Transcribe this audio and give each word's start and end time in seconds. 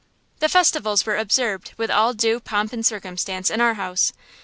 The 0.39 0.49
festivals 0.49 1.05
were 1.05 1.15
observed 1.15 1.73
with 1.77 1.91
all 1.91 2.15
due 2.15 2.39
pomp 2.39 2.73
and 2.73 2.83
circumstance 2.83 3.51
in 3.51 3.61
our 3.61 3.75
house. 3.75 4.13